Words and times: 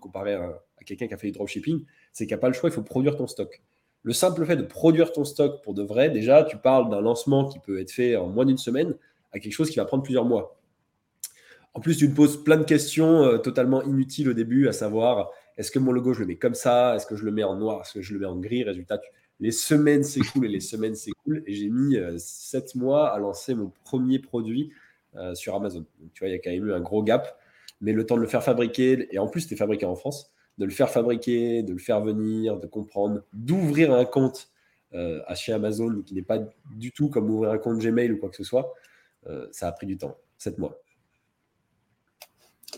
Comparé 0.00 0.34
à, 0.34 0.62
quelqu'un 0.84 1.06
qui 1.06 1.14
a 1.14 1.16
fait 1.16 1.28
du 1.28 1.32
dropshipping, 1.32 1.84
c'est 2.12 2.24
qu'il 2.24 2.34
n'y 2.34 2.38
a 2.38 2.40
pas 2.40 2.48
le 2.48 2.54
choix, 2.54 2.70
il 2.70 2.72
faut 2.72 2.82
produire 2.82 3.16
ton 3.16 3.26
stock. 3.26 3.62
Le 4.02 4.12
simple 4.12 4.46
fait 4.46 4.56
de 4.56 4.62
produire 4.62 5.12
ton 5.12 5.24
stock 5.24 5.62
pour 5.62 5.74
de 5.74 5.82
vrai, 5.82 6.10
déjà, 6.10 6.44
tu 6.44 6.56
parles 6.56 6.88
d'un 6.88 7.00
lancement 7.00 7.48
qui 7.48 7.58
peut 7.58 7.80
être 7.80 7.90
fait 7.90 8.16
en 8.16 8.28
moins 8.28 8.44
d'une 8.44 8.58
semaine 8.58 8.94
à 9.32 9.40
quelque 9.40 9.52
chose 9.52 9.70
qui 9.70 9.76
va 9.76 9.84
prendre 9.84 10.02
plusieurs 10.02 10.24
mois. 10.24 10.60
En 11.74 11.80
plus, 11.80 11.96
tu 11.96 12.08
te 12.08 12.14
poses 12.14 12.42
plein 12.42 12.56
de 12.56 12.64
questions 12.64 13.22
euh, 13.22 13.38
totalement 13.38 13.82
inutiles 13.82 14.28
au 14.30 14.32
début, 14.32 14.68
à 14.68 14.72
savoir 14.72 15.30
est-ce 15.58 15.72
que 15.72 15.80
mon 15.80 15.90
logo, 15.90 16.14
je 16.14 16.20
le 16.20 16.26
mets 16.26 16.36
comme 16.36 16.54
ça? 16.54 16.94
Est-ce 16.94 17.06
que 17.06 17.16
je 17.16 17.24
le 17.24 17.32
mets 17.32 17.42
en 17.42 17.56
noir? 17.56 17.82
Est-ce 17.82 17.94
que 17.94 18.02
je 18.02 18.14
le 18.14 18.20
mets 18.20 18.26
en 18.26 18.36
gris? 18.36 18.62
Résultat, 18.62 19.00
les 19.40 19.50
semaines 19.50 20.04
s'écoulent 20.04 20.46
et 20.46 20.48
les 20.48 20.60
semaines 20.60 20.94
s'écoulent. 20.94 21.42
Et 21.46 21.54
j'ai 21.54 21.68
mis 21.68 21.96
euh, 21.96 22.16
sept 22.16 22.76
mois 22.76 23.12
à 23.12 23.18
lancer 23.18 23.54
mon 23.54 23.72
premier 23.84 24.20
produit 24.20 24.72
euh, 25.16 25.34
sur 25.34 25.56
Amazon. 25.56 25.84
Tu 26.14 26.20
vois, 26.20 26.28
il 26.28 26.32
y 26.32 26.34
a 26.34 26.38
quand 26.38 26.50
même 26.50 26.64
eu 26.64 26.72
un 26.72 26.80
gros 26.80 27.02
gap. 27.02 27.38
Mais 27.80 27.92
le 27.92 28.04
temps 28.04 28.16
de 28.16 28.20
le 28.20 28.26
faire 28.26 28.42
fabriquer, 28.42 29.08
et 29.10 29.18
en 29.18 29.28
plus, 29.28 29.42
c'était 29.42 29.56
fabriqué 29.56 29.86
en 29.86 29.94
France, 29.94 30.30
de 30.58 30.64
le 30.64 30.70
faire 30.70 30.90
fabriquer, 30.90 31.62
de 31.62 31.72
le 31.72 31.78
faire 31.78 32.00
venir, 32.00 32.58
de 32.58 32.66
comprendre, 32.66 33.22
d'ouvrir 33.32 33.92
un 33.92 34.04
compte 34.04 34.50
euh, 34.94 35.20
à 35.26 35.34
chez 35.34 35.52
Amazon 35.52 36.02
qui 36.02 36.14
n'est 36.14 36.22
pas 36.22 36.40
du 36.74 36.92
tout 36.92 37.08
comme 37.08 37.30
ouvrir 37.30 37.50
un 37.50 37.58
compte 37.58 37.78
Gmail 37.78 38.12
ou 38.12 38.18
quoi 38.18 38.30
que 38.30 38.36
ce 38.36 38.44
soit, 38.44 38.74
ça 39.50 39.68
a 39.68 39.72
pris 39.72 39.86
du 39.86 39.98
temps, 39.98 40.16
sept 40.38 40.56
mois. 40.56 40.80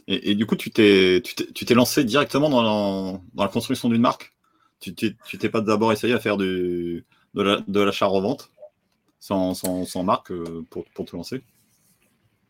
Et, 0.09 0.34
du 0.34 0.45
coup, 0.45 0.56
tu 0.56 0.70
t'es, 0.70 1.23
lancé 1.70 2.04
directement 2.04 2.51
dans 2.51 3.23
la 3.37 3.48
construction 3.48 3.88
d'une 3.88 4.01
marque? 4.01 4.34
Tu 4.80 4.95
t'es 4.95 5.48
pas 5.48 5.60
d'abord 5.60 5.92
essayé 5.92 6.14
à 6.14 6.20
faire 6.20 6.37
du, 6.37 7.04
de 7.34 7.80
l'achat-revente 7.80 8.51
sans, 9.18 9.54
sans, 9.54 10.02
marque 10.02 10.32
euh, 10.32 10.64
pour, 10.70 10.84
pour, 10.95 11.04
te 11.04 11.14
lancer? 11.14 11.42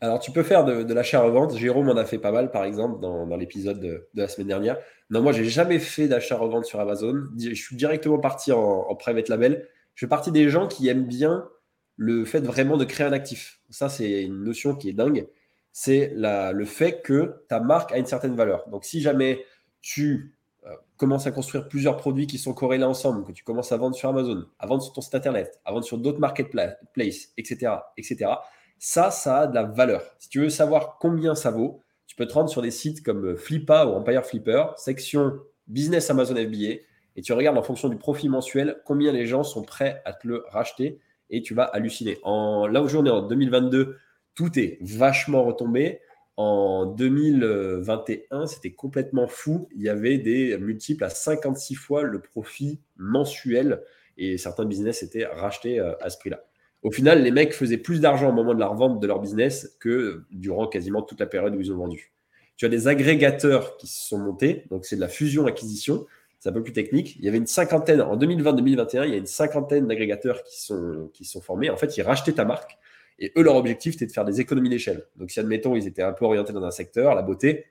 Alors, 0.02 0.18
tu 0.18 0.30
peux 0.30 0.42
faire 0.42 0.64
de, 0.64 0.95
l'achat-revente. 0.95 1.56
Jérôme 1.56 1.88
en 1.90 1.96
a 1.96 2.04
fait 2.04 2.18
pas 2.18 2.32
mal, 2.32 2.50
par 2.50 2.64
exemple, 2.64 3.00
dans, 3.00 3.36
l'épisode 3.36 3.80
de, 3.80 4.09
la 4.14 4.28
semaine 4.28 4.48
dernière. 4.48 4.78
Non, 5.10 5.20
moi, 5.23 5.32
j'ai 5.32 5.45
jamais 5.45 5.78
fait 5.78 6.09
d'achat-revente 6.09 6.64
sur 6.64 6.80
Amazon. 6.80 7.24
Je 7.38 7.52
suis 7.54 7.76
directement 7.76 8.18
parti 8.18 8.51
en, 8.52 8.95
private 8.95 9.28
label. 9.28 9.68
Je 9.95 10.06
fais 10.06 10.09
partie 10.09 10.32
des 10.32 10.48
gens 10.48 10.68
qui 10.68 10.88
aiment 10.88 11.06
bien 11.06 11.48
le 11.96 12.24
fait 12.24 12.40
vraiment 12.40 12.78
de 12.78 12.84
créer 12.84 13.06
un 13.06 13.12
actif. 13.12 13.60
Ça, 13.68 13.90
c'est 13.90 14.23
une 14.23 14.43
notion 14.43 14.74
qui 14.74 14.88
est 14.88 14.95
dingue. 14.95 15.28
C'est 15.73 16.12
le 16.16 16.65
fait 16.65 17.02
que 17.02 17.45
ta 17.48 17.60
marque 17.60 17.93
a 17.93 17.98
une 17.98 18.06
certaine 18.06 18.34
valeur. 18.34 18.66
Donc, 18.71 18.87
si 18.87 19.02
jamais 19.02 19.45
tu 19.82 20.34
euh, 20.66 20.74
commence 20.96 21.26
à 21.26 21.30
construire 21.30 21.68
plusieurs 21.68 21.96
produits 21.96 22.26
qui 22.26 22.38
sont 22.38 22.52
corrélés 22.52 22.84
ensemble, 22.84 23.24
que 23.24 23.32
tu 23.32 23.45
commences 23.45 23.73
à 23.73 23.76
vendre 23.76 23.95
sur 23.95 24.09
Amazon, 24.09 24.45
à 24.59 24.66
vendre 24.66 24.82
sur 24.82 24.93
ton 24.93 25.01
site 25.01 25.15
internet, 25.15 25.60
à 25.65 25.73
vendre 25.73 25.84
sur 25.84 25.96
d'autres 25.96 26.18
marketplaces, 26.18 27.32
etc., 27.38 27.73
etc., 27.96 28.32
ça, 28.80 29.10
ça 29.10 29.40
a 29.40 29.46
de 29.46 29.54
la 29.54 29.64
valeur. 29.64 30.02
Si 30.18 30.30
tu 30.30 30.40
veux 30.40 30.48
savoir 30.48 30.96
combien 30.98 31.34
ça 31.34 31.50
vaut, 31.50 31.82
tu 32.06 32.16
peux 32.16 32.26
te 32.26 32.32
rendre 32.32 32.48
sur 32.48 32.62
des 32.62 32.70
sites 32.70 33.04
comme 33.04 33.37
Flippa 33.37 33.84
ou 33.84 33.90
Empire 33.90 34.24
Flipper, 34.24 34.64
section 34.76 35.38
business 35.68 36.10
Amazon 36.10 36.34
FBA, 36.34 36.80
et 37.16 37.22
tu 37.22 37.34
regardes 37.34 37.59
en 37.59 37.62
fonction 37.62 37.90
du 37.90 37.96
profit 37.96 38.30
mensuel 38.30 38.80
combien 38.87 39.12
les 39.12 39.26
gens 39.26 39.45
sont 39.45 39.62
prêts 39.62 40.00
à 40.06 40.14
te 40.14 40.26
le 40.26 40.45
racheter, 40.48 40.98
et 41.28 41.42
tu 41.42 41.54
vas 41.54 41.64
halluciner. 41.64 42.18
En, 42.22 42.66
là 42.66 42.82
où 42.82 42.88
on 42.96 43.04
est 43.04 43.10
en 43.10 43.20
2022, 43.22 43.98
tout 44.34 44.59
est 44.59 44.78
vachement 44.80 45.44
retombé. 45.44 46.00
En 46.38 46.87
2021, 46.87 48.46
c'était 48.46 48.72
complètement 48.72 49.26
fou. 49.26 49.68
Il 49.76 49.82
y 49.82 49.90
avait 49.90 50.16
des 50.16 50.56
multiples 50.56 51.04
à 51.04 51.10
56 51.10 51.74
fois 51.74 52.02
le 52.02 52.22
profit 52.22 52.80
mensuel 52.96 53.82
et 54.16 54.38
certains 54.38 54.65
business 54.65 55.02
étaient 55.02 55.26
rachetés 55.26 55.78
euh, 55.80 55.92
à 56.00 56.09
ce 56.09 56.16
prix-là. 56.18 56.42
Au 56.82 56.90
final, 56.90 57.23
les 57.23 57.30
mecs 57.30 57.52
faisaient 57.52 57.78
plus 57.78 58.00
d'argent 58.00 58.30
au 58.30 58.32
moment 58.32 58.54
de 58.54 58.60
la 58.60 58.68
revente 58.68 59.00
de 59.00 59.06
leur 59.06 59.20
business 59.20 59.76
que 59.80 60.24
durant 60.30 60.66
quasiment 60.66 61.02
toute 61.02 61.20
la 61.20 61.26
période 61.26 61.54
où 61.54 61.60
ils 61.60 61.72
ont 61.72 61.76
vendu. 61.76 62.12
Tu 62.56 62.66
as 62.66 62.68
des 62.68 62.88
agrégateurs 62.88 63.76
qui 63.76 63.87
se 63.87 64.09
sont 64.09 64.19
montés, 64.19 64.64
donc 64.70 64.84
c'est 64.84 64.97
de 64.97 65.00
la 65.00 65.09
fusion-acquisition, 65.09 66.06
c'est 66.38 66.48
un 66.48 66.53
peu 66.53 66.62
plus 66.62 66.72
technique. 66.72 67.16
Il 67.16 67.25
y 67.25 67.28
avait 67.28 67.38
une 67.38 67.47
cinquantaine, 67.47 68.00
en 68.00 68.16
2020-2021, 68.16 69.04
il 69.04 69.10
y 69.10 69.14
a 69.14 69.16
une 69.16 69.26
cinquantaine 69.26 69.87
d'agrégateurs 69.87 70.42
qui 70.44 70.60
sont, 70.60 71.10
sont 71.22 71.41
formés. 71.41 71.70
En 71.70 71.76
fait, 71.76 71.97
ils 71.97 72.03
rachetaient 72.03 72.32
ta 72.32 72.44
marque 72.44 72.78
et 73.21 73.32
eux, 73.37 73.43
leur 73.43 73.56
objectif, 73.56 73.93
c'était 73.93 74.06
de 74.06 74.12
faire 74.12 74.25
des 74.25 74.41
économies 74.41 74.71
d'échelle. 74.71 75.05
Donc, 75.16 75.31
si 75.31 75.38
admettons, 75.38 75.76
ils 75.76 75.87
étaient 75.87 76.03
un 76.03 76.12
peu 76.12 76.25
orientés 76.25 76.55
dans 76.55 76.65
un 76.65 76.71
secteur, 76.71 77.15
la 77.15 77.22
beauté, 77.22 77.66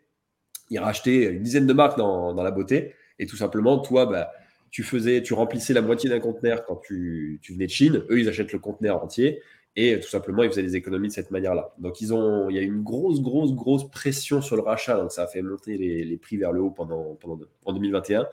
ils 0.69 0.79
rachetaient 0.79 1.25
une 1.25 1.41
dizaine 1.41 1.65
de 1.65 1.73
marques 1.73 1.97
dans, 1.97 2.33
la 2.33 2.51
beauté. 2.51 2.93
Et 3.17 3.25
tout 3.25 3.35
simplement, 3.35 3.79
toi, 3.79 4.05
bah, 4.05 4.31
tu 4.71 4.83
faisais, 4.83 5.21
tu 5.21 5.33
remplissais 5.33 5.73
la 5.73 5.81
moitié 5.81 6.09
d'un 6.09 6.19
conteneur 6.19 6.65
quand 6.65 6.77
tu, 6.77 7.39
venais 7.49 7.65
de 7.65 7.71
Chine. 7.71 8.03
Eux, 8.09 8.19
ils 8.19 8.29
achètent 8.29 8.53
le 8.53 8.59
conteneur 8.59 9.03
entier. 9.03 9.41
Et 9.75 9.99
tout 9.99 10.09
simplement, 10.09 10.43
ils 10.43 10.49
faisaient 10.49 10.63
des 10.63 10.75
économies 10.75 11.07
de 11.07 11.13
cette 11.13 11.31
manière-là. 11.31 11.73
Donc, 11.77 12.01
ils 12.01 12.13
ont, 12.13 12.49
il 12.49 12.55
y 12.55 12.59
a 12.59 12.61
une 12.61 12.81
grosse, 12.81 13.21
grosse, 13.21 13.53
grosse 13.53 13.89
pression 13.89 14.41
sur 14.41 14.55
le 14.55 14.61
rachat. 14.61 14.97
Donc, 14.97 15.11
ça 15.11 15.23
a 15.23 15.27
fait 15.27 15.41
monter 15.41 15.77
les, 15.77 16.17
prix 16.17 16.37
vers 16.37 16.51
le 16.51 16.61
haut 16.61 16.71
pendant, 16.71 17.15
pendant 17.15 17.39
en 17.65 17.73
2021. 17.73 18.27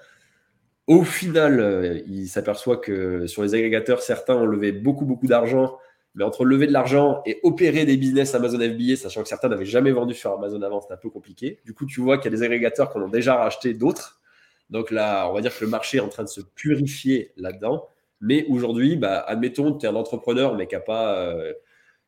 Au 0.87 1.03
final, 1.03 1.61
euh, 1.61 2.01
ils 2.07 2.29
s'aperçoivent 2.29 2.81
que 2.81 3.27
sur 3.27 3.43
les 3.43 3.55
agrégateurs, 3.55 4.03
certains 4.03 4.37
ont 4.37 4.47
levé 4.47 4.73
beaucoup, 4.73 5.05
beaucoup 5.05 5.27
d'argent 5.27 5.79
mais 6.17 6.25
entre 6.25 6.45
lever 6.45 6.67
de 6.67 6.73
l'argent 6.73 7.23
et 7.27 7.39
opérer 7.43 7.85
des 7.85 7.99
business 7.99 8.35
Amazon 8.35 8.59
FBA, 8.59 8.97
sachant 8.97 9.23
que 9.23 9.29
certains 9.29 9.49
n'avaient 9.49 9.67
jamais 9.67 9.93
vendu 9.93 10.15
sur 10.15 10.33
Amazon 10.33 10.63
avant, 10.63 10.81
c'est 10.81 10.93
un 10.93 10.97
peu 10.97 11.11
compliqué. 11.11 11.61
Du 11.65 11.75
coup, 11.75 11.85
tu 11.85 12.01
vois 12.01 12.17
qu'il 12.17 12.33
y 12.33 12.35
a 12.35 12.37
des 12.39 12.43
agrégateurs 12.43 12.91
qui 12.91 12.99
en 12.99 13.03
ont 13.03 13.09
déjà 13.09 13.37
racheté 13.37 13.75
d'autres. 13.75 14.19
Donc 14.71 14.91
là, 14.91 15.29
on 15.31 15.35
va 15.35 15.41
dire 15.41 15.57
que 15.57 15.65
le 15.65 15.71
marché 15.71 15.99
est 15.99 16.01
en 16.01 16.09
train 16.09 16.25
de 16.25 16.29
se 16.29 16.41
purifier 16.41 17.33
là-dedans. 17.37 17.89
Mais 18.21 18.47
aujourd'hui, 18.49 18.97
bah, 18.97 19.25
admettons 19.27 19.77
tu 19.77 19.87
es 19.87 19.89
un 19.89 19.95
entrepreneur, 19.95 20.55
mais 20.55 20.67
qui 20.67 20.75
n'a 20.75 20.81
pas, 20.81 21.19
euh, 21.19 21.53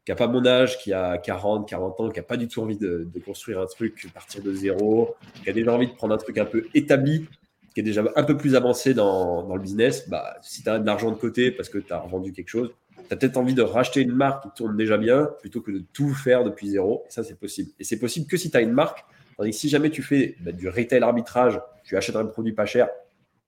pas 0.06 0.26
mon 0.26 0.44
âge, 0.46 0.78
qui 0.78 0.92
a 0.92 1.18
40, 1.18 1.68
40 1.68 2.00
ans, 2.00 2.08
qui 2.08 2.18
n'a 2.18 2.22
pas 2.22 2.36
du 2.36 2.48
tout 2.48 2.62
envie 2.62 2.78
de, 2.78 3.06
construire 3.24 3.60
un 3.60 3.66
truc 3.66 4.08
partir 4.12 4.42
de 4.42 4.52
zéro, 4.54 5.14
qui 5.42 5.50
a 5.50 5.52
déjà 5.52 5.72
envie 5.72 5.88
de 5.88 5.92
prendre 5.92 6.14
un 6.14 6.18
truc 6.18 6.38
un 6.38 6.46
peu 6.46 6.66
établi, 6.74 7.26
qui 7.74 7.80
est 7.80 7.82
déjà 7.82 8.02
un 8.16 8.24
peu 8.24 8.36
plus 8.36 8.56
avancé 8.56 8.94
dans, 8.94 9.42
dans 9.42 9.54
le 9.54 9.62
business, 9.62 10.08
bah, 10.08 10.36
si 10.42 10.62
tu 10.62 10.68
as 10.68 10.78
de 10.78 10.86
l'argent 10.86 11.10
de 11.10 11.16
côté 11.16 11.50
parce 11.50 11.68
que 11.68 11.78
tu 11.78 11.92
as 11.92 11.98
revendu 11.98 12.32
quelque 12.32 12.48
chose, 12.48 12.72
tu 13.06 13.14
as 13.14 13.16
peut-être 13.16 13.36
envie 13.36 13.54
de 13.54 13.62
racheter 13.62 14.00
une 14.00 14.12
marque 14.12 14.44
qui 14.44 14.50
tourne 14.56 14.76
déjà 14.76 14.98
bien 14.98 15.30
plutôt 15.40 15.60
que 15.60 15.70
de 15.70 15.82
tout 15.92 16.12
faire 16.14 16.44
depuis 16.44 16.68
zéro. 16.70 17.04
Et 17.08 17.12
ça, 17.12 17.22
c'est 17.22 17.38
possible. 17.38 17.70
Et 17.78 17.84
c'est 17.84 17.98
possible 17.98 18.26
que 18.26 18.36
si 18.36 18.50
tu 18.50 18.56
as 18.56 18.60
une 18.60 18.72
marque. 18.72 19.04
Tandis 19.38 19.52
que 19.52 19.56
si 19.56 19.68
jamais 19.68 19.90
tu 19.90 20.02
fais 20.02 20.36
bah, 20.40 20.50
du 20.52 20.68
retail 20.68 21.02
arbitrage, 21.02 21.60
tu 21.84 21.96
achètes 21.96 22.16
un 22.16 22.26
produit 22.26 22.52
pas 22.52 22.66
cher, 22.66 22.88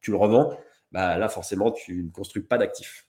tu 0.00 0.12
le 0.12 0.16
revends, 0.16 0.56
bah, 0.92 1.18
là, 1.18 1.28
forcément, 1.28 1.72
tu 1.72 2.04
ne 2.04 2.10
construis 2.10 2.42
pas 2.42 2.58
d'actifs. 2.58 3.06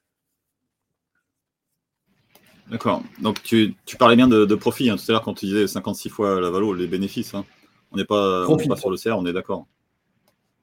D'accord. 2.70 3.04
Donc, 3.22 3.44
tu, 3.44 3.76
parlais 4.00 4.16
bien 4.16 4.28
de, 4.28 4.56
profit 4.56 4.90
hein, 4.90 4.96
tout 4.96 5.04
à 5.10 5.12
l'heure 5.12 5.22
quand 5.22 5.36
tu 5.36 5.46
disais 5.46 5.68
56 5.68 6.10
fois 6.10 6.42
la 6.42 6.50
valeur, 6.50 6.74
les 6.74 6.88
bénéfices. 6.88 7.36
Hein. 7.36 7.46
On 7.92 7.98
n'est 7.98 8.06
pas, 8.06 8.48
pas, 8.48 8.76
sur 8.78 8.90
le 8.90 8.98
CR, 8.98 9.18
on 9.18 9.26
est 9.26 9.34
d'accord. 9.34 9.68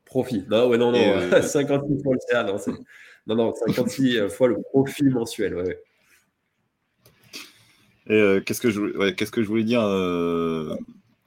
Profit. 0.04 0.44
Non, 0.48 0.68
ouais, 0.68 0.78
non, 0.78 0.90
non. 0.90 1.30
56 1.42 1.58
euh, 1.58 1.98
fois 2.02 2.14
le 2.14 2.44
CR, 2.44 2.44
non, 2.46 2.74
non, 3.26 3.36
non, 3.36 3.54
56 3.54 4.28
fois 4.30 4.48
le 4.48 4.56
profil 4.60 5.10
mensuel. 5.10 5.54
Ouais, 5.54 5.82
Et 8.08 8.14
euh, 8.14 8.40
qu'est-ce 8.40 8.60
que 8.60 8.70
je, 8.70 9.10
qu'est-ce 9.10 9.30
que 9.30 9.42
je 9.42 9.48
voulais 9.48 9.64
dire 9.64 9.82
euh, 9.82 10.74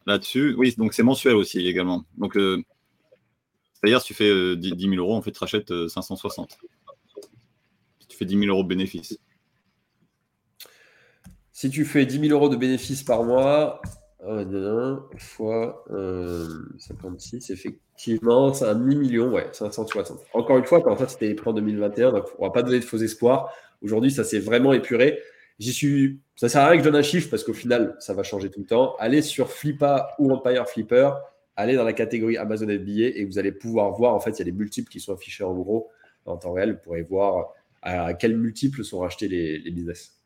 là-dessus 0.05 0.55
Oui, 0.57 0.73
donc 0.77 0.93
c'est 0.93 1.03
mensuel 1.03 1.35
aussi 1.35 1.65
également. 1.67 2.05
Donc, 2.17 2.37
euh, 2.37 2.63
c'est-à-dire, 3.73 4.01
si 4.01 4.07
tu 4.07 4.13
fais 4.13 4.55
10, 4.55 4.75
000 4.77 4.95
euros, 4.95 5.15
en 5.15 5.21
fait, 5.21 5.31
tu 5.31 5.39
rachètes 5.39 5.73
560. 5.87 6.57
Si 7.99 8.07
tu 8.07 8.17
fais 8.17 8.25
10 8.25 8.39
000 8.39 8.45
euros 8.47 8.63
de 8.63 8.67
bénéfices. 8.67 9.17
Si 11.51 11.69
tu 11.69 11.85
fais 11.85 12.05
10 12.05 12.19
000 12.19 12.31
euros 12.31 12.49
de 12.49 12.55
bénéfices 12.55 13.03
par 13.03 13.23
mois, 13.23 13.81
1 14.27 14.99
fois 15.17 15.83
56, 16.77 17.49
effectivement 17.49 18.53
c'est 18.53 18.65
un 18.65 18.75
demi-million, 18.75 19.31
ouais, 19.31 19.49
560. 19.51 20.19
Encore 20.33 20.57
une 20.57 20.65
fois, 20.65 20.81
quand 20.81 20.97
ça, 20.97 21.07
c'était 21.07 21.35
en 21.45 21.53
2021, 21.53 22.11
donc 22.11 22.25
on 22.39 22.43
ne 22.43 22.49
va 22.49 22.53
pas 22.53 22.63
donner 22.63 22.79
de 22.79 22.85
faux 22.85 22.97
espoirs. 22.97 23.51
Aujourd'hui, 23.81 24.11
ça 24.11 24.23
s'est 24.23 24.39
vraiment 24.39 24.73
épuré. 24.73 25.19
J'y 25.61 25.73
suis. 25.73 26.19
Ça 26.35 26.49
sert 26.49 26.61
à 26.61 26.69
rien 26.69 26.77
que 26.79 26.83
je 26.83 26.89
donne 26.89 26.99
un 26.99 27.03
chiffre 27.03 27.29
parce 27.29 27.43
qu'au 27.43 27.53
final, 27.53 27.95
ça 27.99 28.15
va 28.15 28.23
changer 28.23 28.49
tout 28.49 28.61
le 28.61 28.65
temps. 28.65 28.95
Allez 28.97 29.21
sur 29.21 29.51
Flippa 29.51 30.15
ou 30.17 30.31
Empire 30.31 30.67
Flipper, 30.67 31.11
allez 31.55 31.75
dans 31.75 31.83
la 31.83 31.93
catégorie 31.93 32.35
Amazon 32.35 32.65
FBA 32.65 33.15
et 33.15 33.25
vous 33.25 33.37
allez 33.37 33.51
pouvoir 33.51 33.91
voir. 33.91 34.15
En 34.15 34.19
fait, 34.19 34.31
il 34.31 34.39
y 34.39 34.41
a 34.41 34.45
des 34.45 34.51
multiples 34.51 34.91
qui 34.91 34.99
sont 34.99 35.13
affichés 35.13 35.43
en 35.43 35.53
gros 35.53 35.91
en 36.25 36.35
temps 36.35 36.53
réel. 36.53 36.71
Vous 36.73 36.79
pourrez 36.79 37.03
voir 37.03 37.53
à 37.83 38.15
quels 38.15 38.35
multiples 38.35 38.83
sont 38.83 39.01
rachetés 39.01 39.27
les, 39.27 39.59
business. 39.69 40.19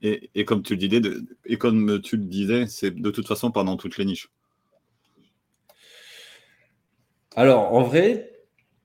Et, 0.00 0.30
et, 0.34 0.46
comme 0.46 0.62
tu 0.62 0.74
le 0.74 0.88
disais, 0.88 1.02
et 1.44 1.58
comme 1.58 2.00
tu 2.00 2.16
le 2.16 2.24
disais, 2.24 2.66
c'est 2.68 2.90
de 2.90 3.10
toute 3.10 3.28
façon 3.28 3.50
pendant 3.50 3.76
toutes 3.76 3.98
les 3.98 4.06
niches. 4.06 4.30
Alors, 7.34 7.74
en 7.74 7.82
vrai, 7.82 8.35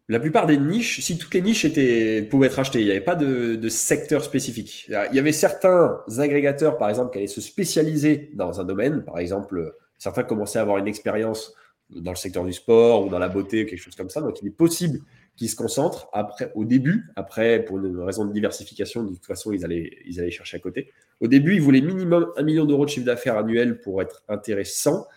la 0.10 0.20
plupart 0.20 0.46
des 0.46 0.58
niches, 0.58 1.00
si 1.00 1.18
toutes 1.18 1.34
les 1.34 1.42
niches 1.42 1.64
étaient, 1.64 2.22
pouvaient 2.24 2.48
être 2.48 2.60
achetées, 2.60 2.82
il 2.82 2.86
n'y 2.86 2.92
avait 2.92 3.02
pas 3.02 3.16
de, 3.16 3.70
secteur 3.70 4.24
spécifique. 4.24 4.86
Il 4.90 5.16
y 5.16 5.20
avait 5.20 5.32
certains 5.32 6.02
agrégateurs, 6.18 6.78
par 6.78 6.90
exemple, 6.90 7.12
qui 7.12 7.20
allaient 7.20 7.28
se 7.28 7.42
spécialiser 7.42 8.32
dans 8.34 8.60
un 8.60 8.66
domaine. 8.66 9.04
Par 9.04 9.20
exemple, 9.20 9.74
certains 9.98 10.24
commençaient 10.24 10.60
à 10.60 10.64
avoir 10.64 10.78
une 10.78 10.88
expérience 10.88 11.54
dans 11.90 12.12
le 12.12 12.18
secteur 12.18 12.46
du 12.46 12.54
sport 12.54 13.06
ou 13.06 13.10
dans 13.10 13.20
la 13.20 13.30
beauté, 13.30 13.66
quelque 13.66 13.80
chose 13.80 13.96
comme 13.96 14.10
ça. 14.10 14.22
Donc, 14.22 14.42
il 14.42 14.48
est 14.48 14.52
possible 14.52 15.00
qu'ils 15.36 15.50
se 15.50 15.56
concentrent 15.56 16.10
après, 16.14 16.52
au 16.56 16.66
début. 16.66 17.06
Après, 17.16 17.64
pour 17.64 17.78
une 17.80 18.00
raison 18.00 18.26
de 18.26 18.34
diversification, 18.34 19.04
de 19.04 19.10
toute 19.10 19.26
façon, 19.26 19.52
ils 19.52 19.64
allaient, 19.66 19.92
ils 20.06 20.20
allaient 20.20 20.32
chercher 20.32 20.58
à 20.58 20.60
côté. 20.60 20.92
Au 21.20 21.28
début, 21.28 21.56
ils 21.56 21.62
voulaient 21.62 21.82
minimum 21.82 22.32
un 22.36 22.44
million 22.44 22.66
d'euros 22.66 22.86
de 22.86 22.90
chiffre 22.90 23.06
d'affaires 23.06 23.38
annuel 23.38 23.80
pour 23.80 24.02
être 24.02 24.24
intéressant. 24.28 25.08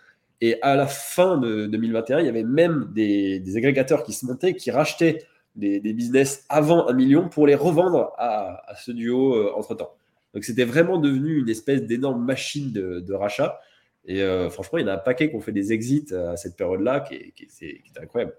Et 0.46 0.61
à 0.61 0.76
la 0.76 0.87
fin 0.87 1.38
de 1.38 1.64
2021, 1.64 2.20
il 2.20 2.26
y 2.26 2.29
avait 2.29 2.43
même 2.43 2.91
des, 2.93 3.56
agrégateurs 3.56 4.02
qui 4.02 4.12
se 4.12 4.26
montaient, 4.26 4.55
qui 4.55 4.70
rachetaient 4.70 5.25
des, 5.56 5.81
business 5.81 6.44
avant 6.50 6.87
un 6.87 6.93
million 6.93 7.31
pour 7.31 7.46
les 7.46 7.55
revendre 7.55 8.12
à, 8.19 8.61
ce 8.76 8.93
duo 8.93 9.37
euh, 9.37 9.52
entre-temps. 9.56 9.94
Donc 10.35 10.44
c'était 10.44 10.67
vraiment 10.67 10.99
devenu 10.99 11.38
une 11.38 11.49
espèce 11.49 11.85
d'énorme 11.85 12.23
machine 12.23 12.73
de, 12.73 13.12
rachat. 13.14 13.58
Et 14.05 14.20
euh, 14.20 14.50
franchement, 14.50 14.76
il 14.76 14.82
y 14.82 14.85
en 14.85 14.88
a 14.88 14.96
un 14.96 14.99
paquet 14.99 15.31
qui 15.31 15.37
ont 15.37 15.41
fait 15.41 15.50
des 15.50 15.73
exits 15.73 16.12
à 16.12 16.37
cette 16.37 16.58
période-là 16.58 17.00
qui, 17.00 17.32
qui, 17.32 17.47
est 17.64 17.99
incroyable. 17.99 18.35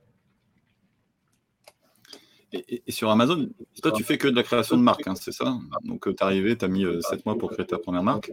Et, 2.54 2.84
sur 2.90 3.10
Amazon, 3.10 3.50
toi, 3.81 3.92
tu 3.94 4.04
fais 4.04 4.19
que 4.19 4.28
de 4.28 4.36
la 4.36 4.44
création 4.44 4.78
de 4.78 4.84
marque, 4.84 5.08
hein, 5.08 5.16
c'est 5.16 5.31
ça? 5.31 5.58
Donc, 5.84 6.04
tu 6.04 6.12
es 6.12 6.24
arrivé, 6.24 6.56
tu 6.56 6.66
as 6.66 6.68
mis 6.68 6.84
7 6.84 7.13
euh, 7.13 7.18
mois 7.25 7.36
pour 7.36 7.50
créer 7.51 7.66
ta 7.66 7.80
première 7.80 8.04
marque. 8.04 8.31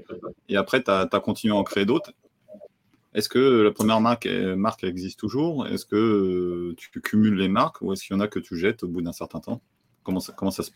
Et 0.51 0.57
après, 0.57 0.83
tu 0.83 0.91
as, 0.91 1.07
continué 1.25 1.55
à 1.55 1.57
en 1.57 1.65
créer 1.65 1.87
d'autres. 1.87 2.13
Est-ce 3.15 3.29
que 3.29 3.63
la 3.63 3.71
première 3.71 4.01
marque, 4.01 4.27
marque 4.27 4.85
existe 4.85 5.19
toujours? 5.19 5.67
Est-ce 5.67 5.85
que 5.85 5.97
euh, 5.97 6.75
tu 6.77 7.01
cumules 7.01 7.37
les 7.37 7.49
marques 7.49 7.83
ou 7.83 7.93
est-ce 7.93 8.05
qu'il 8.05 8.17
y 8.17 8.17
en 8.17 8.21
a 8.21 8.29
que 8.29 8.39
tu 8.39 8.57
jettes 8.57 8.83
au 8.83 8.89
bout 8.89 9.03
d'un 9.03 9.13
certain 9.13 9.41
temps? 9.41 9.63
Comment 10.03 10.21
ça 10.21 10.33
se 10.63 10.71
passe? 10.71 10.75